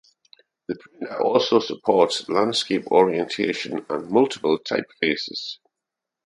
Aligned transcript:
The 0.67 0.73
printer 0.77 1.21
also 1.21 1.59
supports 1.59 2.27
landscape 2.27 2.87
orientation 2.87 3.85
and 3.87 4.09
multiple 4.09 4.57
typefaces. 4.57 5.59